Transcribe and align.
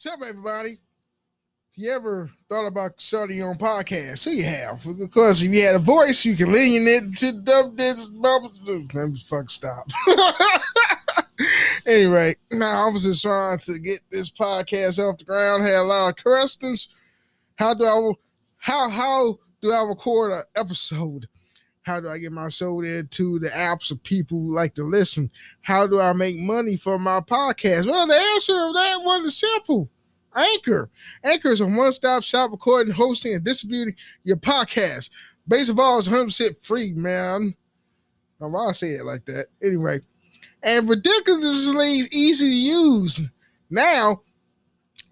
What's 0.00 0.14
up, 0.14 0.20
everybody? 0.24 0.78
If 1.72 1.78
you 1.82 1.90
ever 1.90 2.30
thought 2.48 2.68
about 2.68 2.92
starting 2.98 3.38
your 3.38 3.48
own 3.48 3.56
podcast, 3.56 4.18
so 4.18 4.30
you 4.30 4.44
have. 4.44 4.86
Because 4.96 5.42
if 5.42 5.52
you 5.52 5.60
had 5.62 5.74
a 5.74 5.80
voice, 5.80 6.24
you 6.24 6.36
can 6.36 6.52
lean 6.52 6.86
it 6.86 7.16
to 7.16 7.32
dub 7.32 7.76
this 7.76 8.08
fuck 9.24 9.50
stop. 9.50 9.88
anyway, 11.86 12.32
now 12.52 12.86
I 12.86 12.92
was 12.92 13.02
just 13.02 13.22
trying 13.22 13.58
to 13.58 13.78
get 13.80 13.98
this 14.12 14.30
podcast 14.30 15.04
off 15.04 15.18
the 15.18 15.24
ground. 15.24 15.64
Had 15.64 15.80
a 15.80 15.82
lot 15.82 16.10
of 16.10 16.22
questions. 16.22 16.90
How 17.56 17.74
do 17.74 17.84
I 17.84 18.12
how 18.58 18.88
how 18.88 19.36
do 19.60 19.72
I 19.72 19.82
record 19.82 20.30
an 20.30 20.42
episode? 20.54 21.26
How 21.88 22.00
do 22.00 22.08
I 22.10 22.18
get 22.18 22.32
my 22.32 22.48
show 22.48 22.82
there 22.82 23.02
to 23.02 23.38
the 23.38 23.48
apps 23.48 23.90
of 23.90 24.02
people 24.02 24.38
who 24.38 24.54
like 24.54 24.74
to 24.74 24.84
listen? 24.84 25.30
How 25.62 25.86
do 25.86 26.02
I 26.02 26.12
make 26.12 26.36
money 26.36 26.76
for 26.76 26.98
my 26.98 27.20
podcast? 27.20 27.86
Well, 27.86 28.06
the 28.06 28.12
answer 28.12 28.52
of 28.52 28.74
that 28.74 29.00
one 29.02 29.24
is 29.24 29.38
simple. 29.38 29.88
Anchor. 30.36 30.90
Anchor 31.24 31.48
is 31.48 31.62
a 31.62 31.66
one-stop 31.66 32.24
shop 32.24 32.50
recording, 32.50 32.92
hosting, 32.92 33.36
and 33.36 33.42
distributing 33.42 33.96
your 34.22 34.36
podcast. 34.36 35.08
Base 35.48 35.70
of 35.70 35.78
all 35.78 35.98
is 35.98 36.10
100% 36.10 36.62
free, 36.62 36.92
man. 36.92 37.54
Now, 38.38 38.48
why 38.48 38.66
I 38.66 38.72
say 38.72 38.88
it 38.88 39.06
like 39.06 39.24
that? 39.24 39.46
Anyway, 39.62 40.00
and 40.62 40.90
ridiculously 40.90 42.02
easy 42.12 42.50
to 42.50 42.54
use. 42.54 43.30
Now, 43.70 44.20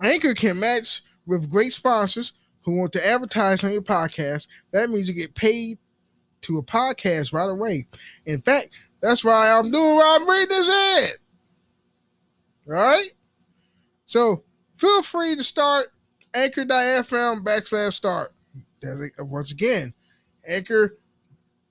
Anchor 0.03 0.35
can 0.35 0.61
match 0.61 1.01
with 1.25 1.51
great 1.51 1.73
sponsors 1.73 2.35
who 2.61 2.73
want 2.73 2.93
to 2.93 3.07
advertise 3.09 3.65
on 3.65 3.73
your 3.73 3.81
podcast. 3.81 4.47
That 4.73 4.91
means 4.91 5.09
you 5.09 5.15
get 5.15 5.35
paid 5.35 5.79
to 6.43 6.59
a 6.59 6.63
podcast 6.63 7.33
right 7.33 7.49
away. 7.49 7.87
In 8.27 8.41
fact, 8.43 8.71
that's 9.01 9.25
why 9.25 9.51
I'm 9.53 9.71
doing 9.71 9.97
why 9.97 10.19
I'm 10.21 10.29
reading 10.29 10.49
this 10.49 10.69
ad. 10.69 11.11
All 12.69 12.75
right? 12.75 13.11
So 14.05 14.45
feel 14.75 15.03
free 15.03 15.37
to 15.37 15.45
start 15.45 15.87
anchor.fm 16.35 17.45
backslash 17.45 17.93
start. 17.93 18.33
Once 19.19 19.53
again, 19.53 19.93
anchor 20.47 20.99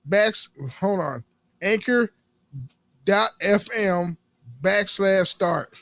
backs 0.04 0.50
hold 0.78 1.00
on. 1.00 1.24
Anchor.fm 1.62 2.12
backslash 4.60 5.26
start. 5.26 5.74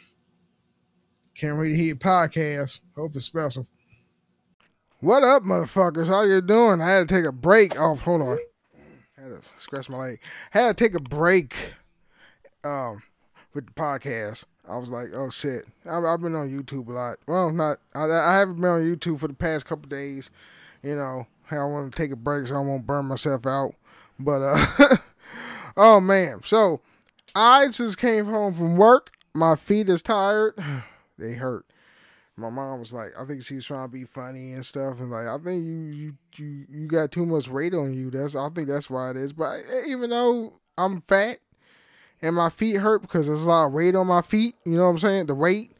Can't 1.34 1.58
wait 1.58 1.70
to 1.70 1.76
hear 1.76 1.96
podcast. 1.96 2.78
Hope 2.94 3.16
it's 3.16 3.24
special. 3.26 3.66
What 5.00 5.24
up, 5.24 5.42
motherfuckers? 5.42 6.06
How 6.06 6.22
you 6.22 6.40
doing? 6.40 6.80
I 6.80 6.90
had 6.90 7.08
to 7.08 7.14
take 7.14 7.24
a 7.24 7.32
break 7.32 7.78
off. 7.78 8.00
Hold 8.00 8.22
on 8.22 8.38
had 9.24 9.42
to 9.42 9.48
scratch 9.58 9.88
my 9.88 9.96
leg. 9.96 10.18
Had 10.50 10.76
to 10.76 10.84
take 10.84 10.94
a 10.94 11.02
break 11.02 11.54
um, 12.62 13.02
with 13.54 13.66
the 13.66 13.72
podcast. 13.72 14.44
I 14.68 14.78
was 14.78 14.90
like, 14.90 15.08
oh 15.14 15.30
shit. 15.30 15.66
I've, 15.84 16.20
been 16.20 16.34
on 16.34 16.50
YouTube 16.50 16.88
a 16.88 16.92
lot. 16.92 17.16
Well, 17.26 17.50
not. 17.50 17.78
I, 17.94 18.10
I, 18.10 18.38
haven't 18.38 18.60
been 18.60 18.70
on 18.70 18.82
YouTube 18.82 19.20
for 19.20 19.28
the 19.28 19.34
past 19.34 19.66
couple 19.66 19.88
days. 19.88 20.30
You 20.82 20.96
know, 20.96 21.26
I 21.50 21.56
want 21.56 21.92
to 21.92 21.96
take 21.96 22.10
a 22.10 22.16
break 22.16 22.46
so 22.46 22.56
I 22.56 22.60
won't 22.60 22.86
burn 22.86 23.06
myself 23.06 23.46
out. 23.46 23.74
But 24.18 24.42
uh, 24.42 24.96
oh 25.76 26.00
man. 26.00 26.40
So 26.44 26.80
I 27.34 27.68
just 27.68 27.98
came 27.98 28.26
home 28.26 28.54
from 28.54 28.76
work. 28.76 29.12
My 29.34 29.56
feet 29.56 29.88
is 29.88 30.02
tired. 30.02 30.54
they 31.18 31.34
hurt 31.34 31.66
my 32.36 32.50
mom 32.50 32.80
was 32.80 32.92
like, 32.92 33.12
I 33.18 33.24
think 33.24 33.42
she's 33.42 33.64
trying 33.64 33.88
to 33.88 33.92
be 33.92 34.04
funny 34.04 34.52
and 34.52 34.66
stuff, 34.66 34.98
and 34.98 35.10
like, 35.10 35.26
I 35.26 35.38
think 35.38 35.64
you 35.64 35.74
you 35.84 36.14
you, 36.36 36.66
you 36.68 36.86
got 36.88 37.12
too 37.12 37.24
much 37.24 37.48
weight 37.48 37.74
on 37.74 37.94
you. 37.94 38.10
That's 38.10 38.34
I 38.34 38.48
think 38.48 38.68
that's 38.68 38.90
why 38.90 39.10
it 39.10 39.16
is. 39.16 39.32
But 39.32 39.60
eh, 39.70 39.84
even 39.88 40.10
though 40.10 40.54
I'm 40.76 41.02
fat 41.02 41.38
and 42.20 42.34
my 42.34 42.48
feet 42.48 42.76
hurt 42.76 43.02
because 43.02 43.26
there's 43.26 43.42
a 43.42 43.48
lot 43.48 43.66
of 43.66 43.72
weight 43.72 43.94
on 43.94 44.08
my 44.08 44.22
feet, 44.22 44.56
you 44.64 44.76
know 44.76 44.84
what 44.84 44.90
I'm 44.90 44.98
saying? 44.98 45.26
The 45.26 45.34
weight. 45.34 45.70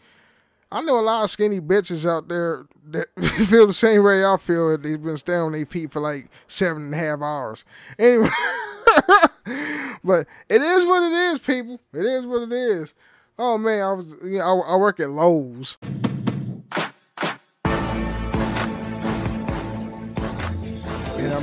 I 0.70 0.80
know 0.80 0.98
a 0.98 1.02
lot 1.02 1.25
of 1.25 1.30
skinny 1.30 1.60
bitches 1.60 2.08
out 2.08 2.28
there 2.28 2.66
that 2.91 3.06
feel 3.48 3.66
the 3.66 3.72
same 3.72 4.02
way 4.02 4.25
I 4.25 4.36
feel. 4.36 4.77
They've 4.77 5.00
been 5.00 5.16
standing 5.16 5.42
on 5.42 5.52
their 5.52 5.66
feet 5.66 5.92
for 5.92 6.00
like 6.00 6.28
seven 6.48 6.84
and 6.84 6.94
a 6.94 6.98
half 6.98 7.20
hours. 7.20 7.64
Anyway, 7.98 8.28
but 10.04 10.26
it 10.48 10.62
is 10.62 10.84
what 10.84 11.03
it 11.03 11.12
is, 11.12 11.38
people. 11.38 11.81
It 11.93 12.06
is 12.06 12.26
what 12.26 12.43
it 12.43 12.53
is. 12.53 12.94
Oh 13.38 13.59
man, 13.59 13.82
I 13.82 13.93
was 13.93 14.14
you 14.22 14.38
know, 14.38 14.62
I, 14.62 14.75
I 14.75 14.76
work 14.76 15.00
at 15.00 15.10
Lowe's. 15.10 15.76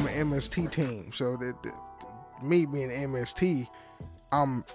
I'm 0.01 0.07
an 0.07 0.31
MST 0.31 0.72
team. 0.72 1.12
So 1.13 1.38
that, 1.38 1.62
that 1.62 1.73
me 2.41 2.66
being 2.66 2.89
MST, 2.89 3.67
I'm 4.31 4.66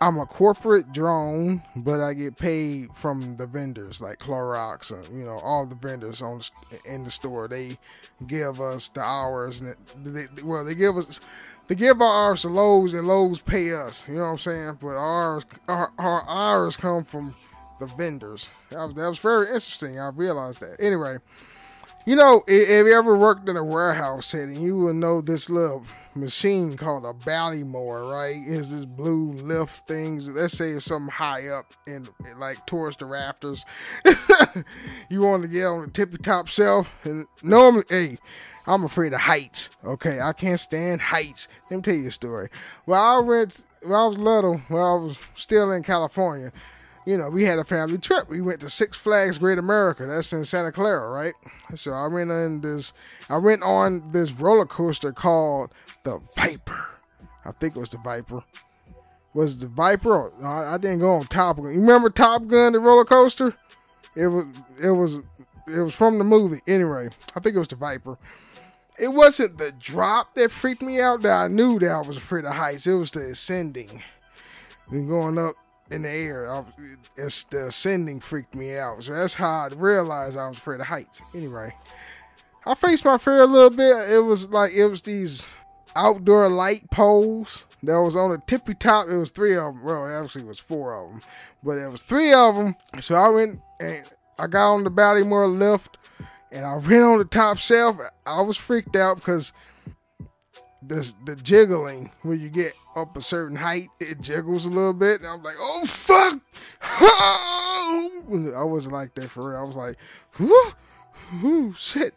I'm 0.00 0.18
a 0.18 0.26
corporate 0.26 0.92
drone, 0.92 1.60
but 1.74 2.00
I 2.00 2.14
get 2.14 2.36
paid 2.36 2.94
from 2.94 3.36
the 3.36 3.46
vendors 3.46 4.00
like 4.00 4.18
Clorox 4.18 4.92
and 4.92 5.18
you 5.18 5.24
know 5.24 5.40
all 5.40 5.66
the 5.66 5.74
vendors 5.74 6.22
on 6.22 6.40
in 6.84 7.02
the 7.02 7.10
store. 7.10 7.48
They 7.48 7.78
give 8.28 8.60
us 8.60 8.90
the 8.90 9.00
hours 9.00 9.60
and 9.60 9.74
they, 10.04 10.26
well 10.44 10.64
they 10.64 10.76
give 10.76 10.98
us 10.98 11.18
they 11.66 11.74
give 11.74 12.00
our 12.00 12.28
hours 12.28 12.42
to 12.42 12.48
Lowe's 12.48 12.94
and 12.94 13.08
Lowe's 13.08 13.40
pay 13.40 13.72
us. 13.72 14.04
You 14.06 14.14
know 14.14 14.22
what 14.22 14.28
I'm 14.28 14.38
saying? 14.38 14.78
But 14.80 14.94
ours 14.94 15.44
our, 15.66 15.90
our 15.98 16.28
hours 16.28 16.76
come 16.76 17.02
from 17.02 17.34
the 17.80 17.86
vendors. 17.86 18.48
That 18.70 18.84
was, 18.84 18.94
that 18.94 19.08
was 19.08 19.18
very 19.18 19.46
interesting. 19.46 19.98
I 19.98 20.10
realized 20.10 20.60
that. 20.60 20.76
Anyway, 20.78 21.16
you 22.06 22.16
know, 22.16 22.42
if 22.46 22.86
you 22.86 22.94
ever 22.94 23.16
worked 23.16 23.48
in 23.48 23.56
a 23.56 23.64
warehouse 23.64 24.26
setting, 24.26 24.60
you 24.60 24.76
will 24.76 24.94
know 24.94 25.20
this 25.20 25.48
little 25.48 25.84
machine 26.14 26.76
called 26.76 27.04
a 27.04 27.12
Ballymore, 27.12 28.10
right? 28.10 28.46
Is 28.46 28.70
this 28.70 28.84
blue 28.84 29.32
lift 29.32 29.88
things? 29.88 30.28
Let's 30.28 30.56
say 30.56 30.72
it's 30.72 30.86
something 30.86 31.10
high 31.10 31.48
up 31.48 31.72
in 31.86 32.08
like 32.36 32.66
towards 32.66 32.98
the 32.98 33.06
rafters. 33.06 33.64
you 35.08 35.22
want 35.22 35.42
to 35.42 35.48
get 35.48 35.64
on 35.64 35.86
the 35.86 35.90
tippy 35.90 36.18
top 36.18 36.48
shelf, 36.48 36.94
and 37.04 37.26
normally, 37.42 37.84
hey, 37.88 38.18
I'm 38.66 38.84
afraid 38.84 39.14
of 39.14 39.20
heights. 39.20 39.70
Okay, 39.84 40.20
I 40.20 40.32
can't 40.34 40.60
stand 40.60 41.00
heights. 41.00 41.48
Let 41.70 41.78
me 41.78 41.82
tell 41.82 41.94
you 41.94 42.08
a 42.08 42.12
story. 42.12 42.50
Well, 42.86 43.02
I 43.02 43.18
went 43.20 43.62
when 43.82 43.92
I 43.94 44.06
was 44.06 44.18
little, 44.18 44.58
when 44.68 44.82
I 44.82 44.94
was 44.94 45.18
still 45.34 45.72
in 45.72 45.82
California 45.82 46.52
you 47.06 47.16
know, 47.16 47.28
we 47.28 47.44
had 47.44 47.58
a 47.58 47.64
family 47.64 47.98
trip. 47.98 48.28
We 48.28 48.40
went 48.40 48.60
to 48.60 48.70
Six 48.70 48.96
Flags 48.96 49.38
Great 49.38 49.58
America. 49.58 50.06
That's 50.06 50.32
in 50.32 50.44
Santa 50.44 50.72
Clara, 50.72 51.10
right? 51.10 51.34
So 51.74 51.92
I 51.92 52.06
went 52.06 52.30
on 52.30 52.60
this 52.60 52.92
I 53.28 53.38
went 53.38 53.62
on 53.62 54.12
this 54.12 54.32
roller 54.32 54.66
coaster 54.66 55.12
called 55.12 55.72
the 56.02 56.20
Viper. 56.36 56.86
I 57.44 57.52
think 57.52 57.76
it 57.76 57.80
was 57.80 57.90
the 57.90 57.98
Viper. 57.98 58.42
Was 59.34 59.58
the 59.58 59.66
Viper? 59.66 60.32
No, 60.40 60.48
I 60.48 60.78
didn't 60.78 61.00
go 61.00 61.14
on 61.14 61.26
Top 61.26 61.56
Gun. 61.56 61.74
You 61.74 61.80
remember 61.80 62.08
Top 62.08 62.46
Gun, 62.46 62.72
the 62.72 62.80
roller 62.80 63.04
coaster? 63.04 63.54
It 64.16 64.28
was 64.28 64.46
it 64.82 64.90
was 64.90 65.16
it 65.66 65.80
was 65.80 65.94
from 65.94 66.18
the 66.18 66.24
movie. 66.24 66.60
Anyway, 66.66 67.08
I 67.34 67.40
think 67.40 67.56
it 67.56 67.58
was 67.58 67.68
the 67.68 67.76
Viper. 67.76 68.16
It 68.98 69.08
wasn't 69.08 69.58
the 69.58 69.72
drop 69.72 70.36
that 70.36 70.52
freaked 70.52 70.82
me 70.82 71.00
out 71.00 71.22
that 71.22 71.32
I 71.32 71.48
knew 71.48 71.80
that 71.80 71.90
I 71.90 72.00
was 72.00 72.16
afraid 72.16 72.44
of 72.44 72.54
heights. 72.54 72.86
It 72.86 72.94
was 72.94 73.10
the 73.10 73.30
ascending. 73.30 74.02
And 74.90 75.08
going 75.08 75.36
up 75.36 75.54
in 75.90 76.02
the 76.02 76.10
air. 76.10 76.64
It's 77.16 77.44
the 77.44 77.68
ascending 77.68 78.20
freaked 78.20 78.54
me 78.54 78.76
out. 78.76 79.02
So 79.02 79.12
that's 79.12 79.34
how 79.34 79.50
I 79.50 79.68
realized 79.74 80.36
I 80.36 80.48
was 80.48 80.58
afraid 80.58 80.80
of 80.80 80.86
heights. 80.86 81.22
Anyway, 81.34 81.74
I 82.66 82.74
faced 82.74 83.04
my 83.04 83.18
fear 83.18 83.42
a 83.42 83.46
little 83.46 83.70
bit. 83.70 84.10
It 84.10 84.20
was 84.20 84.48
like 84.48 84.72
it 84.72 84.86
was 84.86 85.02
these 85.02 85.48
outdoor 85.96 86.48
light 86.48 86.90
poles 86.90 87.66
that 87.82 88.00
was 88.00 88.16
on 88.16 88.30
the 88.30 88.38
tippy 88.46 88.74
top. 88.74 89.08
It 89.08 89.16
was 89.16 89.30
three 89.30 89.56
of 89.56 89.74
them. 89.74 89.84
Well, 89.84 90.06
actually, 90.06 90.44
it 90.44 90.48
was 90.48 90.58
four 90.58 90.94
of 90.94 91.10
them, 91.10 91.20
but 91.62 91.78
it 91.78 91.88
was 91.88 92.02
three 92.02 92.32
of 92.32 92.56
them. 92.56 92.74
So 93.00 93.14
I 93.14 93.28
went 93.28 93.60
and 93.80 94.02
I 94.38 94.46
got 94.46 94.72
on 94.72 94.84
the 94.84 94.90
Ballymore 94.90 95.58
lift 95.58 95.98
and 96.50 96.64
I 96.64 96.76
went 96.76 97.02
on 97.02 97.18
the 97.18 97.24
top 97.24 97.58
shelf. 97.58 97.98
I 98.26 98.40
was 98.40 98.56
freaked 98.56 98.96
out 98.96 99.16
because 99.16 99.52
the 100.86 101.12
the 101.24 101.36
jiggling 101.36 102.10
when 102.22 102.40
you 102.40 102.48
get 102.48 102.74
up 102.96 103.16
a 103.16 103.22
certain 103.22 103.56
height, 103.56 103.88
it 104.00 104.20
jiggles 104.20 104.66
a 104.66 104.70
little 104.70 104.92
bit, 104.92 105.20
and 105.20 105.28
I'm 105.28 105.42
like, 105.42 105.56
oh 105.58 105.84
fuck! 105.84 106.40
I 106.82 108.64
wasn't 108.64 108.94
like 108.94 109.14
that 109.14 109.30
for 109.30 109.50
real. 109.50 109.58
I 109.58 109.62
was 109.62 109.76
like, 109.76 109.96
whoo, 110.38 110.72
whoo, 111.42 111.74
shit. 111.74 112.14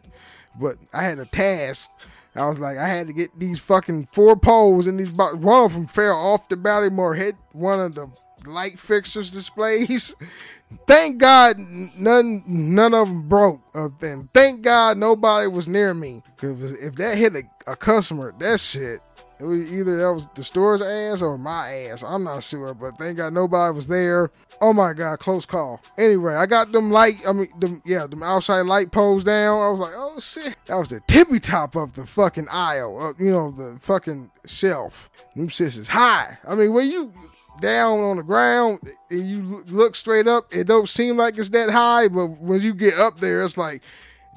But 0.60 0.76
I 0.92 1.02
had 1.02 1.18
a 1.18 1.26
task. 1.26 1.90
I 2.38 2.46
was 2.46 2.58
like, 2.58 2.78
I 2.78 2.88
had 2.88 3.06
to 3.08 3.12
get 3.12 3.38
these 3.38 3.58
fucking 3.58 4.06
four 4.06 4.36
poles 4.36 4.86
and 4.86 4.98
these. 4.98 5.12
Boxes. 5.12 5.40
One 5.40 5.64
of 5.64 5.72
them 5.72 5.86
fell 5.86 6.16
off 6.16 6.48
the 6.48 6.56
Ballymore, 6.56 7.16
hit 7.16 7.36
one 7.52 7.80
of 7.80 7.94
the 7.94 8.08
light 8.46 8.78
fixtures 8.78 9.30
displays. 9.30 10.14
Thank 10.86 11.18
God 11.18 11.56
none 11.96 12.42
none 12.46 12.92
of 12.92 13.08
them 13.08 13.26
broke. 13.26 13.60
And 13.74 14.30
thank 14.34 14.60
God 14.60 14.98
nobody 14.98 15.48
was 15.48 15.66
near 15.66 15.94
me. 15.94 16.22
Cause 16.36 16.72
if 16.72 16.94
that 16.96 17.16
hit 17.16 17.34
a, 17.34 17.42
a 17.66 17.74
customer, 17.74 18.34
that 18.38 18.60
shit 18.60 19.00
it 19.40 19.44
was 19.44 19.72
either 19.72 19.96
that 19.96 20.12
was 20.12 20.26
the 20.34 20.42
store's 20.42 20.82
ass 20.82 21.22
or 21.22 21.38
my 21.38 21.72
ass. 21.72 22.02
I'm 22.02 22.24
not 22.24 22.42
sure, 22.42 22.74
but 22.74 22.98
thank 22.98 23.18
God 23.18 23.32
nobody 23.32 23.74
was 23.74 23.86
there. 23.86 24.30
Oh 24.60 24.72
my 24.72 24.92
God, 24.92 25.20
close 25.20 25.46
call. 25.46 25.80
Anyway, 25.96 26.34
I 26.34 26.46
got 26.46 26.72
them 26.72 26.90
light, 26.90 27.16
I 27.26 27.32
mean, 27.32 27.48
them, 27.58 27.80
yeah, 27.84 28.06
them 28.08 28.24
outside 28.24 28.62
light 28.62 28.90
poles 28.90 29.22
down. 29.22 29.62
I 29.62 29.68
was 29.68 29.78
like, 29.78 29.94
oh 29.94 30.18
shit. 30.18 30.56
That 30.66 30.76
was 30.76 30.88
the 30.88 31.00
tippy 31.06 31.38
top 31.38 31.76
of 31.76 31.92
the 31.92 32.04
fucking 32.04 32.48
aisle, 32.50 33.00
uh, 33.00 33.12
you 33.22 33.30
know, 33.30 33.52
the 33.52 33.78
fucking 33.78 34.30
shelf. 34.46 35.08
Them 35.36 35.48
is 35.48 35.86
high. 35.86 36.38
I 36.46 36.56
mean, 36.56 36.72
when 36.72 36.90
you, 36.90 37.12
down 37.60 38.00
on 38.00 38.16
the 38.16 38.24
ground 38.24 38.80
and 39.10 39.28
you 39.28 39.64
look 39.68 39.94
straight 39.94 40.26
up, 40.26 40.52
it 40.52 40.64
don't 40.64 40.88
seem 40.88 41.16
like 41.16 41.38
it's 41.38 41.50
that 41.50 41.70
high, 41.70 42.08
but 42.08 42.26
when 42.40 42.60
you 42.60 42.74
get 42.74 42.94
up 42.94 43.20
there, 43.20 43.44
it's 43.44 43.56
like, 43.56 43.82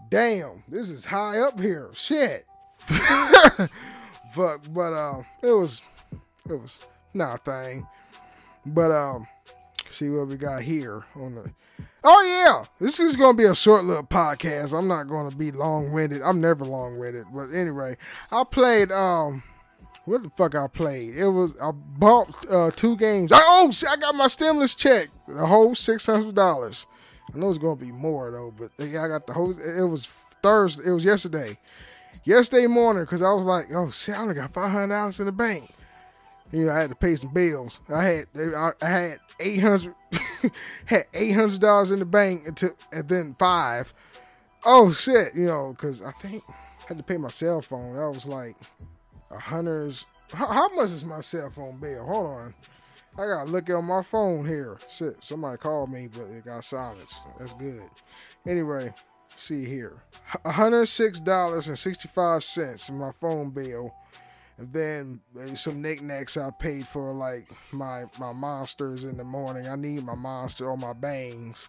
damn, 0.10 0.64
this 0.68 0.90
is 0.90 1.06
high 1.06 1.40
up 1.40 1.60
here. 1.60 1.90
Shit. 1.96 2.46
but 4.36 4.74
but 4.74 4.94
um, 4.94 5.26
it 5.42 5.52
was 5.52 5.82
it 6.50 6.54
was 6.54 6.80
not 7.14 7.36
a 7.36 7.38
thing. 7.44 7.88
But 8.66 8.92
um, 8.92 9.28
see 9.90 10.10
what 10.10 10.28
we 10.28 10.36
got 10.36 10.62
here 10.62 11.04
on 11.16 11.36
the. 11.36 11.52
Oh 12.04 12.24
yeah, 12.24 12.66
this 12.80 13.00
is 13.00 13.16
gonna 13.16 13.38
be 13.38 13.46
a 13.46 13.56
short 13.56 13.84
little 13.84 14.04
podcast. 14.04 14.78
I'm 14.78 14.88
not 14.88 15.08
gonna 15.08 15.36
be 15.36 15.52
long 15.52 15.92
winded. 15.92 16.22
I'm 16.22 16.42
never 16.42 16.66
long 16.66 16.98
winded. 16.98 17.26
But 17.34 17.52
anyway, 17.52 17.98
I 18.32 18.44
played 18.44 18.92
um 18.92 19.44
what 20.06 20.24
the 20.24 20.30
fuck 20.32 20.56
I 20.56 20.68
played? 20.68 21.16
It 21.16 21.28
was 21.28 21.56
I 21.62 21.72
bought 21.72 22.34
uh, 22.50 22.72
two 22.72 22.98
games. 22.98 23.32
Oh, 23.34 23.70
see, 23.72 23.88
I 23.88 23.96
got 23.98 24.16
my 24.16 24.28
stimulus 24.28 24.74
check, 24.74 25.10
the 25.28 25.46
whole 25.46 25.76
six 25.76 26.06
hundred 26.06 26.36
dollars. 26.36 26.88
I 27.34 27.38
know 27.38 27.50
it's 27.50 27.60
gonna 27.60 27.76
be 27.76 27.92
more 27.92 28.32
though, 28.32 28.54
but 28.58 28.72
yeah, 28.86 29.04
I 29.04 29.08
got 29.08 29.28
the 29.28 29.34
whole. 29.34 29.52
It 29.60 29.84
was 29.84 30.08
Thursday. 30.42 30.90
It 30.90 30.92
was 30.92 31.04
yesterday. 31.04 31.58
Yesterday 32.24 32.68
morning, 32.68 33.04
because 33.04 33.24
I 33.24 33.32
was 33.32 33.46
like, 33.46 33.74
oh 33.74 33.90
shit, 33.90 34.16
I 34.16 34.22
only 34.22 34.36
got 34.36 34.54
five 34.54 34.72
hundred 34.72 34.94
dollars 34.96 35.20
in 35.20 35.26
the 35.26 35.32
bank. 35.32 35.72
You 36.52 36.66
know, 36.66 36.72
I 36.72 36.82
had 36.82 36.90
to 36.90 36.96
pay 36.96 37.16
some 37.16 37.34
bills. 37.34 37.80
I 37.90 38.04
had 38.04 38.26
I, 38.36 38.74
had 38.86 39.20
eight 39.40 39.60
hundred 39.60 39.96
had 40.86 41.06
eight 41.14 41.32
hundred 41.32 41.62
dollars 41.62 41.92
in 41.92 42.00
the 42.00 42.06
bank 42.06 42.44
until 42.48 42.72
and 42.92 43.08
then 43.08 43.34
five. 43.34 43.92
Oh 44.66 44.92
shit, 44.92 45.34
you 45.34 45.46
know, 45.46 45.74
because 45.76 46.02
I 46.02 46.12
think 46.12 46.44
I 46.50 46.54
had 46.90 46.98
to 46.98 47.04
pay 47.04 47.18
my 47.18 47.30
cell 47.30 47.62
phone. 47.62 47.96
That 47.96 48.10
was 48.10 48.26
like 48.26 48.56
a 49.32 49.40
hundred's. 49.40 50.06
How, 50.34 50.48
how, 50.48 50.70
much 50.76 50.92
is 50.92 51.04
my 51.04 51.22
cell 51.22 51.50
phone 51.50 51.78
bill? 51.78 52.06
Hold 52.06 52.32
on. 52.32 52.54
I 53.18 53.28
gotta 53.28 53.50
look 53.50 53.70
at 53.70 53.82
my 53.82 54.04
phone 54.04 54.46
here. 54.46 54.78
Shit, 54.90 55.18
somebody 55.22 55.58
called 55.58 55.92
me, 55.92 56.08
but 56.08 56.24
it 56.24 56.46
got 56.46 56.64
silenced. 56.64 57.22
That's 57.40 57.54
good. 57.54 57.90
Anyway, 58.46 58.94
see 59.42 59.66
here. 59.66 60.04
$106.65 60.46 62.90
in 62.90 62.98
my 62.98 63.12
phone 63.12 63.52
bill. 63.52 63.94
And 64.58 64.74
then 64.74 65.22
uh, 65.40 65.54
some 65.56 65.82
knickknacks 65.82 66.36
I 66.38 66.52
paid 66.52 66.88
for, 66.88 67.14
like 67.14 67.48
my 67.72 68.06
my 68.20 68.32
monsters 68.32 69.06
in 69.06 69.18
the 69.18 69.24
morning. 69.24 69.68
I 69.68 69.76
need 69.76 70.04
my 70.04 70.14
monster 70.14 70.70
or 70.70 70.78
my 70.78 70.94
bangs. 70.94 71.68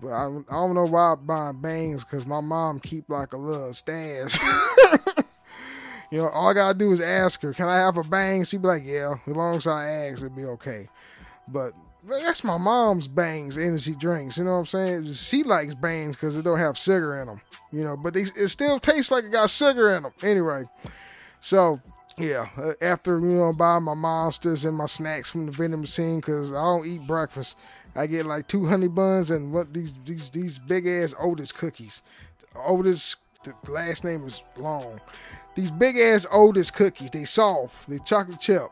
But 0.00 0.08
I, 0.08 0.24
I 0.26 0.52
don't 0.52 0.74
know 0.74 0.86
why 0.86 1.12
I'm 1.12 1.26
buying 1.26 1.60
bangs 1.60 2.02
because 2.04 2.24
my 2.26 2.40
mom 2.40 2.80
keep 2.80 3.10
like 3.10 3.34
a 3.34 3.36
little 3.36 3.74
stash. 3.74 4.38
You 6.10 6.18
know, 6.18 6.28
all 6.28 6.48
I 6.48 6.54
gotta 6.54 6.76
do 6.76 6.92
is 6.92 7.00
ask 7.00 7.40
her, 7.42 7.52
"Can 7.52 7.68
I 7.68 7.78
have 7.78 7.96
a 7.96 8.02
bang?" 8.02 8.44
She'd 8.44 8.62
be 8.62 8.66
like, 8.66 8.84
"Yeah." 8.84 9.14
As 9.26 9.36
long 9.36 9.54
as 9.54 9.66
I 9.66 9.88
ask, 9.88 10.18
it'd 10.18 10.34
be 10.34 10.44
okay. 10.44 10.88
But 11.46 11.72
that's 12.04 12.44
my 12.44 12.56
mom's 12.56 13.08
bangs 13.08 13.58
energy 13.58 13.94
drinks. 13.94 14.38
You 14.38 14.44
know 14.44 14.52
what 14.52 14.58
I'm 14.58 14.66
saying? 14.66 15.12
She 15.14 15.42
likes 15.42 15.74
bangs 15.74 16.16
because 16.16 16.36
it 16.36 16.42
don't 16.42 16.58
have 16.58 16.78
sugar 16.78 17.20
in 17.20 17.28
them. 17.28 17.40
You 17.72 17.84
know, 17.84 17.96
but 17.96 18.14
they, 18.14 18.22
it 18.22 18.48
still 18.48 18.80
tastes 18.80 19.10
like 19.10 19.24
it 19.24 19.32
got 19.32 19.50
sugar 19.50 19.94
in 19.94 20.02
them. 20.02 20.12
Anyway, 20.22 20.64
so 21.40 21.80
yeah, 22.18 22.48
uh, 22.56 22.72
after 22.82 23.18
you 23.18 23.38
know 23.38 23.52
buying 23.52 23.84
my 23.84 23.94
monsters 23.94 24.64
and 24.64 24.76
my 24.76 24.86
snacks 24.86 25.30
from 25.30 25.46
the 25.46 25.52
vending 25.52 25.80
machine 25.80 26.20
because 26.20 26.52
I 26.52 26.62
don't 26.62 26.86
eat 26.86 27.06
breakfast. 27.06 27.56
I 27.96 28.06
get 28.06 28.26
like 28.26 28.46
two 28.46 28.66
honey 28.66 28.88
buns 28.88 29.30
and 29.30 29.52
what 29.52 29.72
these 29.72 30.04
these 30.04 30.30
these 30.30 30.58
big 30.58 30.86
ass 30.86 31.14
Otis 31.18 31.52
cookies. 31.52 32.02
Otis, 32.56 33.16
the 33.44 33.54
last 33.70 34.04
name 34.04 34.26
is 34.26 34.42
long. 34.56 35.00
These 35.54 35.70
big 35.70 35.96
ass 35.96 36.26
Otis 36.30 36.70
cookies, 36.70 37.10
they 37.10 37.24
soft, 37.24 37.88
they 37.88 37.98
chocolate 37.98 38.40
chip, 38.40 38.70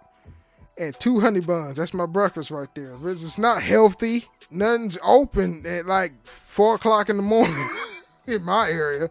and 0.78 0.98
two 0.98 1.20
honey 1.20 1.40
buns. 1.40 1.76
That's 1.76 1.94
my 1.94 2.06
breakfast 2.06 2.50
right 2.50 2.72
there. 2.74 2.96
It's 3.08 3.38
not 3.38 3.62
healthy. 3.62 4.26
Nothing's 4.50 4.98
open 5.02 5.64
at 5.66 5.86
like 5.86 6.12
four 6.24 6.76
o'clock 6.76 7.08
in 7.08 7.16
the 7.16 7.22
morning 7.22 7.68
in 8.26 8.44
my 8.44 8.70
area. 8.70 9.10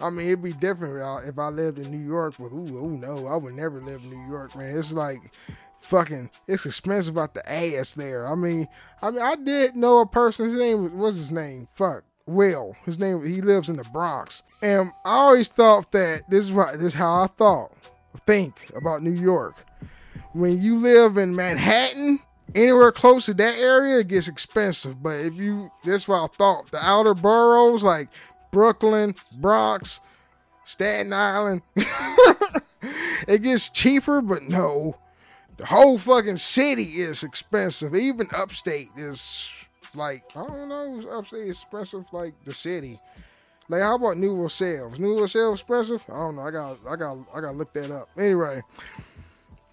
I 0.00 0.10
mean, 0.10 0.26
it'd 0.26 0.42
be 0.42 0.52
different 0.52 0.96
if 1.26 1.38
I 1.38 1.48
lived 1.48 1.78
in 1.78 1.90
New 1.90 2.04
York, 2.04 2.34
but 2.38 2.46
ooh, 2.46 2.76
ooh, 2.76 2.98
no, 2.98 3.26
I 3.26 3.36
would 3.36 3.54
never 3.54 3.80
live 3.80 4.02
in 4.02 4.10
New 4.10 4.28
York, 4.28 4.56
man. 4.56 4.76
It's 4.76 4.92
like 4.92 5.18
fucking, 5.80 6.30
it's 6.48 6.66
expensive 6.66 7.14
about 7.14 7.34
the 7.34 7.50
ass 7.50 7.94
there. 7.94 8.26
I 8.26 8.34
mean, 8.34 8.66
I 9.00 9.10
mean, 9.10 9.22
I 9.22 9.36
did 9.36 9.76
know 9.76 10.00
a 10.00 10.06
person. 10.06 10.46
His 10.46 10.56
name 10.56 10.98
was 10.98 11.16
his 11.16 11.30
name? 11.30 11.68
Fuck, 11.74 12.04
Will. 12.26 12.74
His 12.84 12.98
name. 12.98 13.24
He 13.24 13.40
lives 13.40 13.68
in 13.68 13.76
the 13.76 13.84
Bronx. 13.84 14.42
And 14.60 14.90
I 15.04 15.18
always 15.18 15.48
thought 15.48 15.92
that 15.92 16.22
this 16.28 16.44
is 16.44 16.52
what 16.52 16.74
this 16.74 16.88
is 16.88 16.94
how 16.94 17.22
I 17.22 17.26
thought, 17.26 17.72
think 18.26 18.70
about 18.74 19.02
New 19.02 19.12
York. 19.12 19.66
When 20.32 20.60
you 20.60 20.78
live 20.78 21.16
in 21.16 21.36
Manhattan, 21.36 22.20
anywhere 22.54 22.92
close 22.92 23.26
to 23.26 23.34
that 23.34 23.58
area, 23.58 23.98
it 23.98 24.08
gets 24.08 24.28
expensive. 24.28 25.02
But 25.02 25.20
if 25.20 25.34
you, 25.34 25.70
that's 25.84 26.08
what 26.08 26.22
I 26.22 26.26
thought. 26.34 26.70
The 26.70 26.84
outer 26.84 27.14
boroughs 27.14 27.82
like 27.82 28.08
Brooklyn, 28.50 29.14
Bronx, 29.40 30.00
Staten 30.64 31.12
Island, 31.12 31.62
it 33.26 33.42
gets 33.42 33.68
cheaper. 33.68 34.20
But 34.22 34.44
no, 34.44 34.96
the 35.56 35.66
whole 35.66 35.98
fucking 35.98 36.38
city 36.38 37.00
is 37.00 37.22
expensive. 37.22 37.94
Even 37.94 38.28
upstate 38.34 38.88
is 38.96 39.66
like 39.94 40.24
I 40.34 40.46
don't 40.46 40.68
know, 40.68 41.10
upstate 41.10 41.48
is 41.48 41.60
expensive 41.62 42.04
like 42.12 42.34
the 42.44 42.54
city. 42.54 42.96
Like, 43.68 43.82
how 43.82 43.94
about 43.94 44.18
New 44.18 44.34
Rochelle? 44.34 44.90
New 44.98 45.18
Rochelle 45.18 45.52
expensive? 45.52 46.02
I 46.08 46.12
don't 46.12 46.36
know. 46.36 46.42
I 46.42 46.50
got, 46.50 46.78
I 46.86 46.96
got, 46.96 47.18
I 47.34 47.40
got 47.40 47.52
to 47.52 47.56
look 47.56 47.72
that 47.72 47.90
up. 47.90 48.08
Anyway, 48.18 48.60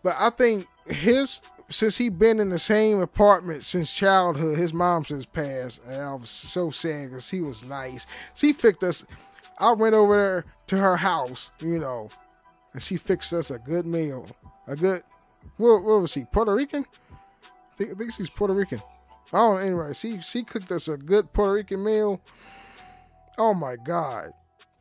but 0.03 0.15
I 0.19 0.29
think 0.29 0.67
his 0.87 1.41
since 1.69 1.97
he 1.97 2.09
been 2.09 2.39
in 2.39 2.49
the 2.49 2.59
same 2.59 2.99
apartment 2.99 3.63
since 3.63 3.93
childhood, 3.93 4.57
his 4.57 4.73
mom 4.73 5.05
since 5.05 5.25
passed, 5.25 5.81
and 5.85 6.01
I 6.01 6.13
was 6.15 6.29
so 6.29 6.71
sad 6.71 7.09
because 7.09 7.29
he 7.29 7.41
was 7.41 7.63
nice. 7.63 8.07
She 8.33 8.53
fixed 8.53 8.83
us. 8.83 9.05
I 9.59 9.71
went 9.73 9.93
over 9.93 10.15
there 10.15 10.45
to 10.67 10.77
her 10.77 10.97
house, 10.97 11.51
you 11.59 11.79
know, 11.79 12.09
and 12.73 12.81
she 12.81 12.97
fixed 12.97 13.33
us 13.33 13.51
a 13.51 13.59
good 13.59 13.85
meal, 13.85 14.25
a 14.67 14.75
good. 14.75 15.03
What, 15.57 15.83
what 15.83 16.01
was 16.01 16.13
he? 16.13 16.25
Puerto 16.25 16.53
Rican? 16.53 16.85
I 17.13 17.75
think, 17.75 17.91
I 17.91 17.93
think 17.93 18.13
she's 18.13 18.29
Puerto 18.29 18.53
Rican. 18.53 18.81
Oh, 19.31 19.57
anyway, 19.57 19.93
she 19.93 20.21
she 20.21 20.43
cooked 20.43 20.71
us 20.71 20.87
a 20.87 20.97
good 20.97 21.31
Puerto 21.33 21.53
Rican 21.53 21.83
meal 21.83 22.21
Oh 23.39 23.53
my 23.53 23.77
God. 23.77 24.33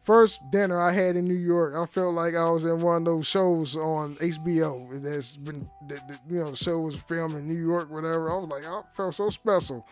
First 0.09 0.51
dinner 0.51 0.81
I 0.81 0.93
had 0.93 1.17
in 1.17 1.29
New 1.29 1.35
York, 1.35 1.75
I 1.77 1.85
felt 1.85 2.15
like 2.15 2.35
I 2.35 2.49
was 2.49 2.65
in 2.65 2.81
one 2.81 3.03
of 3.03 3.05
those 3.05 3.27
shows 3.27 3.77
on 3.77 4.15
HBO 4.15 5.03
that's 5.03 5.37
been, 5.37 5.69
that, 5.87 6.09
that, 6.09 6.21
you 6.27 6.39
know, 6.39 6.53
the 6.53 6.57
show 6.57 6.79
was 6.79 6.97
filmed 6.97 7.35
in 7.35 7.47
New 7.47 7.61
York, 7.63 7.91
whatever. 7.91 8.31
I 8.31 8.37
was 8.37 8.49
like, 8.49 8.65
I 8.65 8.81
felt 8.95 9.15
so 9.15 9.29
special. 9.29 9.87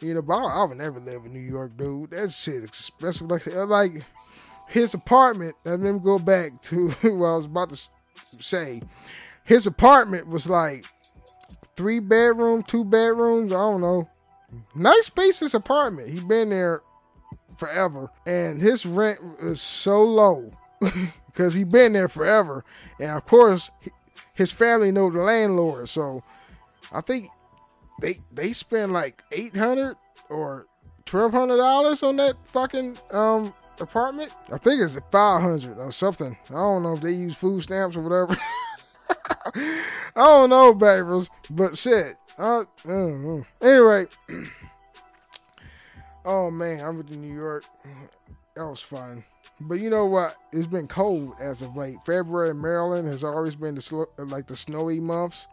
You 0.00 0.14
know, 0.14 0.22
but 0.22 0.38
I, 0.38 0.62
I 0.62 0.64
would 0.64 0.78
never 0.78 0.98
live 0.98 1.26
in 1.26 1.32
New 1.32 1.38
York, 1.38 1.76
dude. 1.76 2.10
That 2.10 2.32
shit 2.32 2.64
expensive. 2.64 3.30
Like, 3.30 3.46
uh, 3.46 3.64
like 3.66 4.04
his 4.66 4.94
apartment, 4.94 5.54
let 5.64 5.78
me 5.78 5.96
go 5.96 6.18
back 6.18 6.60
to 6.62 6.88
what 7.02 7.28
I 7.28 7.36
was 7.36 7.46
about 7.46 7.70
to 7.70 7.90
say. 8.40 8.82
His 9.44 9.68
apartment 9.68 10.26
was 10.26 10.50
like 10.50 10.86
three 11.76 12.00
bedroom, 12.00 12.64
two 12.64 12.84
bedrooms. 12.84 13.52
I 13.52 13.58
don't 13.58 13.80
know. 13.80 14.10
Nice 14.74 15.06
spacious 15.06 15.54
apartment. 15.54 16.08
He 16.08 16.18
been 16.24 16.50
there 16.50 16.80
forever, 17.62 18.10
and 18.26 18.60
his 18.60 18.84
rent 18.84 19.20
is 19.40 19.60
so 19.60 20.02
low 20.02 20.50
because 21.26 21.54
he 21.54 21.62
been 21.62 21.92
there 21.92 22.08
forever, 22.08 22.64
and 22.98 23.10
of 23.12 23.24
course 23.24 23.70
his 24.34 24.50
family 24.50 24.90
know 24.90 25.10
the 25.10 25.22
landlord, 25.22 25.88
so 25.88 26.24
I 26.90 27.02
think 27.02 27.28
they 28.00 28.18
they 28.32 28.52
spend 28.52 28.92
like 28.92 29.22
eight 29.30 29.56
hundred 29.56 29.96
or 30.28 30.66
twelve 31.06 31.30
hundred 31.30 31.58
dollars 31.58 32.02
on 32.02 32.16
that 32.16 32.34
fucking 32.44 32.98
um 33.12 33.54
apartment. 33.80 34.32
I 34.50 34.58
think 34.58 34.82
it's 34.82 34.98
five 35.12 35.42
hundred 35.42 35.78
or 35.78 35.92
something. 35.92 36.36
I 36.50 36.54
don't 36.54 36.82
know 36.82 36.94
if 36.94 37.00
they 37.00 37.12
use 37.12 37.36
food 37.36 37.62
stamps 37.62 37.94
or 37.94 38.00
whatever. 38.00 38.36
I 39.54 39.84
don't 40.16 40.50
know, 40.50 40.74
babies, 40.74 41.30
but 41.48 41.78
shit. 41.78 42.16
Uh, 42.36 42.64
uh, 42.88 43.36
uh. 43.36 43.42
Anyway. 43.60 44.06
Oh 46.24 46.50
man, 46.50 46.80
I 46.80 46.88
went 46.90 47.08
to 47.08 47.16
New 47.16 47.34
York. 47.34 47.64
That 48.54 48.66
was 48.66 48.80
fun. 48.80 49.24
But 49.60 49.80
you 49.80 49.90
know 49.90 50.06
what? 50.06 50.36
It's 50.52 50.66
been 50.66 50.86
cold 50.86 51.34
as 51.40 51.62
of 51.62 51.76
late. 51.76 51.96
February 52.04 52.50
in 52.50 52.60
Maryland 52.60 53.08
has 53.08 53.24
always 53.24 53.54
been 53.54 53.74
the 53.74 53.82
sl- 53.82 54.04
like 54.18 54.46
the 54.46 54.56
snowy 54.56 55.00
months. 55.00 55.46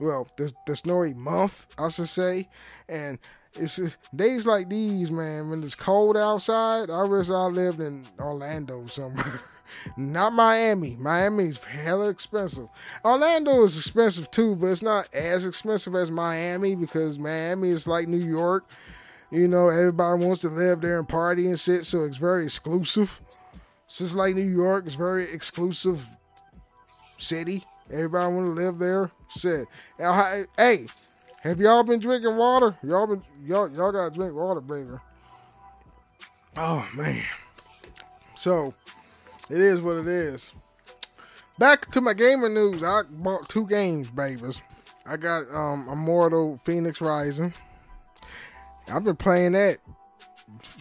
Well, 0.00 0.26
the, 0.36 0.52
the 0.66 0.76
snowy 0.76 1.14
month, 1.14 1.66
I 1.78 1.88
should 1.88 2.08
say. 2.08 2.48
And 2.88 3.18
it's 3.54 3.76
just, 3.76 3.98
days 4.14 4.46
like 4.46 4.68
these, 4.68 5.10
man, 5.10 5.50
when 5.50 5.62
it's 5.62 5.74
cold 5.74 6.16
outside. 6.16 6.90
I 6.90 7.04
wish 7.04 7.30
I 7.30 7.46
lived 7.46 7.80
in 7.80 8.04
Orlando 8.18 8.86
somewhere. 8.86 9.40
not 9.96 10.32
Miami. 10.32 10.96
Miami 10.98 11.46
is 11.46 11.58
hella 11.58 12.08
expensive. 12.08 12.68
Orlando 13.04 13.62
is 13.62 13.76
expensive 13.76 14.30
too, 14.30 14.56
but 14.56 14.66
it's 14.66 14.82
not 14.82 15.12
as 15.14 15.46
expensive 15.46 15.94
as 15.94 16.10
Miami 16.10 16.74
because 16.74 17.18
Miami 17.18 17.70
is 17.70 17.86
like 17.86 18.08
New 18.08 18.18
York 18.18 18.64
you 19.34 19.48
know, 19.48 19.68
everybody 19.68 20.24
wants 20.24 20.42
to 20.42 20.48
live 20.48 20.80
there 20.80 20.98
and 20.98 21.08
party 21.08 21.46
and 21.48 21.58
shit, 21.58 21.84
so 21.84 22.04
it's 22.04 22.16
very 22.16 22.44
exclusive. 22.44 23.20
It's 23.86 23.98
just 23.98 24.14
like 24.14 24.34
New 24.34 24.42
York, 24.42 24.86
it's 24.86 24.94
very 24.94 25.30
exclusive 25.30 26.06
city. 27.18 27.66
Everybody 27.90 28.34
want 28.34 28.46
to 28.46 28.62
live 28.62 28.78
there. 28.78 29.10
Shit. 29.36 29.66
Hey, 29.98 30.86
have 31.40 31.60
y'all 31.60 31.82
been 31.82 32.00
drinking 32.00 32.36
water? 32.36 32.78
Y'all 32.82 33.06
been 33.06 33.22
y'all 33.44 33.70
y'all 33.70 33.92
gotta 33.92 34.14
drink 34.14 34.34
water, 34.34 34.60
baby. 34.60 34.98
Oh 36.56 36.88
man. 36.94 37.24
So 38.36 38.72
it 39.50 39.60
is 39.60 39.80
what 39.80 39.96
it 39.96 40.08
is. 40.08 40.50
Back 41.58 41.90
to 41.90 42.00
my 42.00 42.14
gaming 42.14 42.54
news. 42.54 42.82
I 42.82 43.02
bought 43.02 43.48
two 43.48 43.66
games, 43.66 44.08
babies. 44.08 44.62
I 45.06 45.16
got 45.16 45.42
um 45.52 45.88
Immortal 45.90 46.60
Fenyx 46.64 47.00
Rising. 47.00 47.52
I've 48.88 49.04
been 49.04 49.16
playing 49.16 49.52
that 49.52 49.78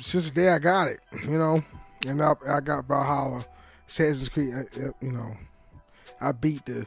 since 0.01 0.29
the 0.29 0.35
day 0.41 0.49
I 0.49 0.59
got 0.59 0.87
it, 0.87 0.99
you 1.23 1.37
know. 1.37 1.63
And 2.05 2.21
I, 2.21 2.33
I 2.47 2.59
got 2.59 2.87
Valhalla, 2.87 3.45
Assassin's 3.87 4.29
Creed. 4.29 4.53
Uh, 4.53 4.89
you 5.01 5.11
know, 5.11 5.35
I 6.19 6.31
beat 6.31 6.65
the 6.65 6.85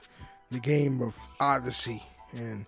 the 0.51 0.61
game 0.61 1.01
of 1.01 1.17
Odyssey 1.41 2.03
and 2.33 2.67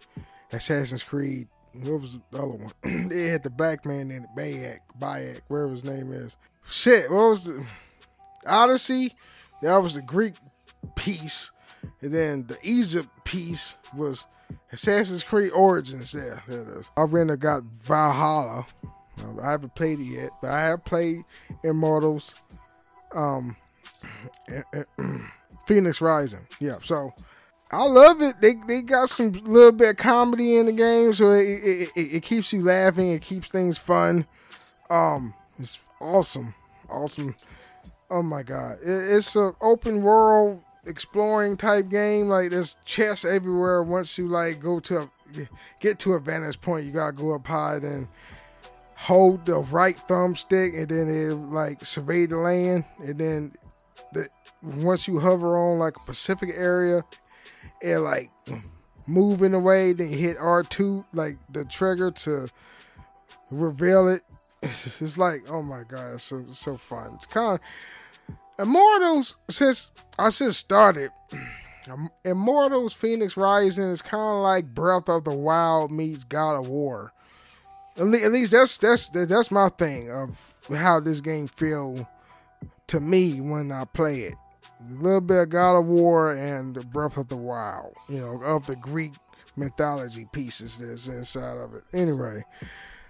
Assassin's 0.52 1.02
Creed. 1.02 1.48
What 1.74 2.00
was 2.00 2.18
the 2.30 2.38
other 2.38 2.48
one? 2.48 2.72
they 3.08 3.26
had 3.26 3.42
the 3.42 3.50
black 3.50 3.84
man 3.84 4.10
in 4.10 4.24
it, 4.24 4.30
Bayek, 4.36 4.80
Bayek, 4.98 5.40
wherever 5.48 5.72
his 5.72 5.84
name 5.84 6.12
is. 6.12 6.36
Shit, 6.68 7.10
what 7.10 7.30
was 7.30 7.44
the 7.44 7.64
Odyssey? 8.46 9.14
That 9.62 9.76
was 9.78 9.94
the 9.94 10.02
Greek 10.02 10.34
piece, 10.96 11.50
and 12.00 12.14
then 12.14 12.46
the 12.46 12.58
Egypt 12.62 13.08
piece 13.24 13.74
was 13.94 14.26
Assassin's 14.72 15.24
Creed 15.24 15.52
Origins. 15.52 16.12
There, 16.12 16.42
there 16.48 16.62
it 16.62 16.68
is. 16.68 16.90
I 16.96 17.02
really 17.02 17.36
got 17.36 17.62
Valhalla. 17.82 18.66
I 19.42 19.50
haven't 19.50 19.74
played 19.74 20.00
it 20.00 20.04
yet, 20.04 20.30
but 20.40 20.50
I 20.50 20.60
have 20.60 20.84
played 20.84 21.24
Immortals, 21.64 22.34
um, 23.12 23.56
Fenyx 25.66 26.00
Rising. 26.00 26.46
Yeah, 26.60 26.76
so 26.82 27.12
I 27.70 27.84
love 27.84 28.22
it. 28.22 28.40
They 28.40 28.54
they 28.66 28.82
got 28.82 29.10
some 29.10 29.32
little 29.32 29.72
bit 29.72 29.90
of 29.90 29.96
comedy 29.96 30.56
in 30.56 30.66
the 30.66 30.72
game, 30.72 31.12
so 31.14 31.32
it, 31.32 31.42
it, 31.42 31.88
it, 31.96 32.00
it 32.00 32.22
keeps 32.22 32.52
you 32.52 32.62
laughing. 32.62 33.10
It 33.10 33.22
keeps 33.22 33.48
things 33.48 33.76
fun. 33.76 34.26
Um, 34.88 35.34
it's 35.58 35.80
awesome, 36.00 36.54
awesome. 36.88 37.34
Oh 38.10 38.22
my 38.22 38.42
god, 38.42 38.78
it, 38.82 39.16
it's 39.16 39.36
an 39.36 39.52
open 39.60 40.02
world 40.02 40.62
exploring 40.88 41.56
type 41.56 41.88
game. 41.88 42.28
Like 42.28 42.50
there's 42.50 42.76
chests 42.84 43.24
everywhere. 43.24 43.82
Once 43.82 44.18
you 44.18 44.28
like 44.28 44.60
go 44.60 44.80
to 44.80 44.98
a, 44.98 45.10
get 45.80 45.98
to 46.00 46.14
a 46.14 46.20
vantage 46.20 46.60
point, 46.60 46.86
you 46.86 46.92
gotta 46.92 47.12
go 47.12 47.34
up 47.34 47.46
high 47.46 47.76
and 47.76 48.08
hold 48.96 49.46
the 49.46 49.58
right 49.58 49.96
thumbstick, 50.08 50.76
and 50.76 50.88
then 50.88 51.08
it 51.08 51.34
like 51.52 51.84
survey 51.84 52.26
the 52.26 52.36
land, 52.36 52.84
and 52.98 53.18
then 53.18 53.52
the 54.12 54.28
once 54.62 55.06
you 55.06 55.20
hover 55.20 55.56
on 55.56 55.78
like 55.78 55.96
a 55.96 56.00
Pacific 56.00 56.50
area, 56.54 57.04
and 57.82 58.02
like 58.02 58.30
moving 59.06 59.54
away, 59.54 59.92
then 59.92 60.10
you 60.10 60.18
hit 60.18 60.38
R2, 60.38 61.04
like 61.12 61.38
the 61.52 61.64
trigger 61.64 62.10
to 62.10 62.48
reveal 63.50 64.08
it. 64.08 64.22
It's 64.60 65.16
like, 65.16 65.48
oh 65.48 65.62
my 65.62 65.84
god, 65.84 66.14
it's 66.14 66.24
so 66.24 66.44
so 66.50 66.76
fun. 66.76 67.12
It's 67.14 67.26
kind 67.26 67.54
of 67.54 67.60
Immortals 68.58 69.36
since 69.48 69.90
I 70.18 70.30
just 70.30 70.58
started. 70.58 71.10
Immortals 72.24 72.92
Fenyx 72.94 73.36
Rising 73.36 73.90
is 73.90 74.02
kind 74.02 74.36
of 74.36 74.42
like 74.42 74.74
Breath 74.74 75.08
of 75.08 75.24
the 75.24 75.34
Wild 75.34 75.90
meets 75.90 76.24
God 76.24 76.58
of 76.58 76.68
War. 76.68 77.12
At 77.96 78.06
least 78.06 78.52
that's 78.52 78.78
that's 78.78 79.08
that's 79.08 79.50
my 79.50 79.68
thing 79.70 80.10
of 80.10 80.38
how 80.68 81.00
this 81.00 81.20
game 81.20 81.48
feel 81.48 82.08
to 82.88 83.00
me 83.00 83.40
when 83.40 83.72
I 83.72 83.84
play 83.84 84.20
it 84.20 84.34
a 84.80 85.02
little 85.02 85.20
bit 85.20 85.42
of 85.42 85.48
God 85.48 85.76
of 85.76 85.86
War 85.86 86.32
and 86.34 86.74
Breath 86.92 87.16
of 87.16 87.28
the 87.28 87.36
Wild, 87.36 87.94
you 88.08 88.20
know, 88.20 88.40
of 88.42 88.66
the 88.66 88.76
Greek 88.76 89.12
mythology 89.56 90.28
pieces 90.32 90.78
that's 90.78 91.08
inside 91.08 91.56
of 91.56 91.74
it. 91.74 91.84
Anyway, 91.92 92.44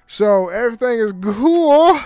so 0.06 0.48
everything 0.48 1.00
is 1.00 1.12
cool. 1.20 1.98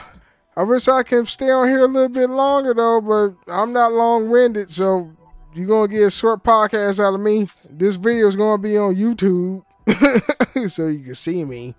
I 0.56 0.62
wish 0.64 0.88
I 0.88 1.02
could 1.02 1.28
stay 1.28 1.50
on 1.50 1.68
here 1.68 1.84
a 1.84 1.86
little 1.86 2.08
bit 2.08 2.28
longer 2.28 2.74
though, 2.74 3.00
but 3.00 3.52
I'm 3.52 3.72
not 3.72 3.92
long 3.92 4.28
winded, 4.28 4.70
so 4.70 5.10
you're 5.54 5.66
gonna 5.66 5.88
get 5.88 6.06
a 6.06 6.10
short 6.10 6.42
podcast 6.42 7.02
out 7.02 7.14
of 7.14 7.20
me. 7.20 7.48
This 7.70 7.96
video 7.96 8.28
is 8.28 8.36
gonna 8.36 8.62
be 8.62 8.76
on 8.76 8.94
YouTube, 8.96 9.62
so 10.70 10.88
you 10.88 11.00
can 11.00 11.14
see 11.14 11.44
me. 11.44 11.74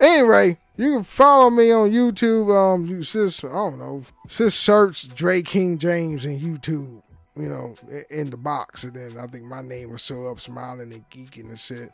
Anyway, 0.00 0.58
you 0.76 0.94
can 0.94 1.04
follow 1.04 1.50
me 1.50 1.70
on 1.72 1.90
YouTube. 1.90 2.54
Um, 2.54 2.86
you 2.86 3.02
just 3.02 3.44
I 3.44 3.48
don't 3.48 3.78
know, 3.78 4.04
just 4.28 4.60
search 4.60 5.12
Dray 5.14 5.42
King 5.42 5.78
Jaymes 5.78 6.24
in 6.24 6.38
YouTube 6.38 7.02
you 7.36 7.48
know, 7.48 7.74
in 8.10 8.30
the 8.30 8.36
box. 8.36 8.84
And 8.84 8.94
then 8.94 9.18
I 9.18 9.26
think 9.26 9.44
my 9.44 9.62
name 9.62 9.90
will 9.90 9.96
show 9.96 10.30
up 10.30 10.40
smiling 10.40 10.92
and 10.92 11.08
geeking 11.10 11.48
and 11.48 11.58
shit. 11.58 11.92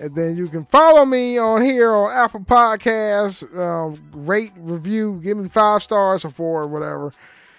And 0.00 0.14
then 0.14 0.34
you 0.34 0.48
can 0.48 0.64
follow 0.64 1.04
me 1.04 1.36
on 1.36 1.60
here 1.60 1.94
on 1.94 2.10
Apple 2.10 2.40
Podcasts, 2.40 3.44
um, 3.54 4.00
rate, 4.14 4.52
review, 4.56 5.20
give 5.22 5.36
me 5.36 5.46
five 5.46 5.82
stars 5.82 6.24
or 6.24 6.30
four 6.30 6.62
or 6.62 6.66
whatever. 6.66 7.12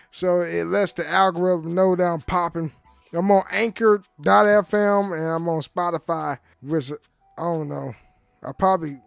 So 0.10 0.42
it 0.42 0.64
lets 0.66 0.94
the 0.94 1.08
algorithm 1.08 1.76
know 1.76 1.96
that 1.96 2.04
I'm 2.04 2.22
popping. 2.22 2.72
I'm 3.14 3.30
on 3.30 3.44
Anchor.fm 3.52 5.14
and 5.14 5.24
I'm 5.24 5.48
on 5.48 5.62
Spotify, 5.62 6.40
which 6.62 6.92
I 6.92 7.44
don't 7.44 7.70
know. 7.70 7.94
I 8.44 8.54
probably 8.54 9.00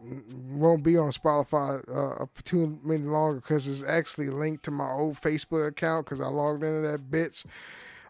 won't 0.50 0.84
be 0.84 0.96
on 0.96 1.10
Spotify 1.10 1.80
uh, 1.88 2.26
for 2.32 2.42
too 2.44 2.78
many 2.84 3.02
longer 3.02 3.40
because 3.40 3.66
it's 3.66 3.82
actually 3.82 4.28
linked 4.28 4.64
to 4.66 4.70
my 4.70 4.88
old 4.88 5.20
Facebook 5.20 5.66
account 5.66 6.06
because 6.06 6.20
I 6.20 6.28
logged 6.28 6.62
into 6.62 6.86
that 6.86 7.10
bitch 7.10 7.44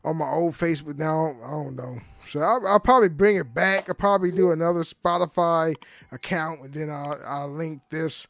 on 0.04 0.18
my 0.18 0.28
old 0.28 0.52
Facebook 0.52 0.98
now. 0.98 1.34
I 1.42 1.50
don't 1.50 1.76
know. 1.76 1.98
So 2.26 2.40
I'll, 2.40 2.66
I'll, 2.66 2.80
probably 2.80 3.08
bring 3.08 3.36
it 3.36 3.54
back. 3.54 3.88
I'll 3.88 3.94
probably 3.94 4.30
do 4.30 4.50
another 4.50 4.80
Spotify 4.80 5.74
account, 6.12 6.60
and 6.60 6.74
then 6.74 6.90
I'll, 6.90 7.20
I'll 7.26 7.52
link 7.52 7.82
this 7.90 8.26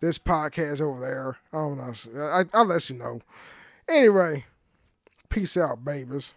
this 0.00 0.18
podcast 0.18 0.80
over 0.80 1.00
there. 1.00 1.36
I 1.52 1.56
don't 1.56 1.76
know. 1.76 2.22
I, 2.22 2.44
I'll 2.54 2.64
let 2.64 2.88
you 2.88 2.96
know. 2.96 3.20
Anyway, 3.88 4.46
peace 5.28 5.56
out, 5.56 5.84
babies. 5.84 6.32